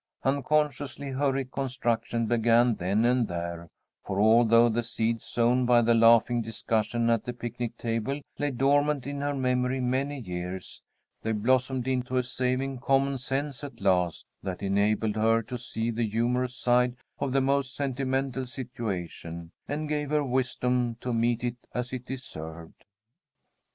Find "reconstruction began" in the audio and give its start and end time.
1.31-2.73